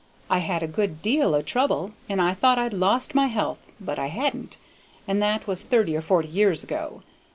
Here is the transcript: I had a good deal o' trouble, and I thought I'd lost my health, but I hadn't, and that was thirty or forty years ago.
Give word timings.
I 0.31 0.39
had 0.39 0.63
a 0.63 0.67
good 0.67 1.03
deal 1.03 1.35
o' 1.35 1.43
trouble, 1.43 1.91
and 2.09 2.19
I 2.19 2.33
thought 2.33 2.57
I'd 2.57 2.73
lost 2.73 3.13
my 3.13 3.27
health, 3.27 3.59
but 3.79 3.99
I 3.99 4.07
hadn't, 4.07 4.57
and 5.07 5.21
that 5.21 5.45
was 5.45 5.63
thirty 5.63 5.95
or 5.95 6.01
forty 6.01 6.29
years 6.29 6.63
ago. 6.63 7.03